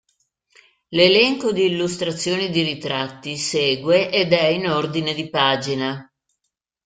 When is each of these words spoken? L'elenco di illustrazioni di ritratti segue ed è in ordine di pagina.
L'elenco 0.87 1.51
di 1.51 1.65
illustrazioni 1.67 2.49
di 2.49 2.63
ritratti 2.63 3.37
segue 3.37 4.09
ed 4.09 4.33
è 4.33 4.45
in 4.47 4.67
ordine 4.67 5.13
di 5.13 5.29
pagina. 5.29 6.11